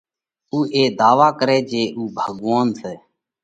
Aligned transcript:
اُوئي 0.53 0.69
اي 0.75 0.83
ڌاوا 0.99 1.27
ڪرئي 1.39 1.59
جي 1.69 1.83
اُو 1.95 2.03
ڀڳوونَ 2.17 2.67
سئہ۔ 2.79 2.93